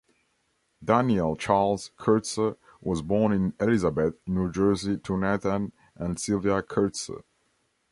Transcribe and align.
Daniel 0.83 1.35
Charles 1.35 1.91
Kurtzer 1.95 2.57
was 2.81 3.03
born 3.03 3.31
in 3.31 3.53
Elizabeth, 3.59 4.15
New 4.25 4.51
Jersey 4.51 4.97
to 4.97 5.15
Nathan 5.15 5.73
and 5.95 6.19
Sylvia 6.19 6.63
Kurtzer. 6.63 7.21